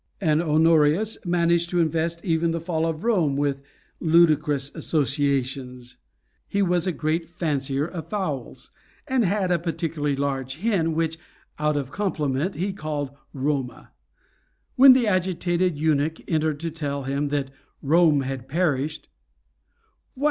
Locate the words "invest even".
1.79-2.49